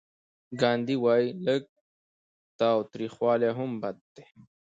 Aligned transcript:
ګاندي 0.61 0.95
وايي 1.03 1.27
لږ 1.45 1.61
تاوتریخوالی 2.59 3.49
هم 3.57 3.71
بد 3.81 3.97
دی. 4.15 4.25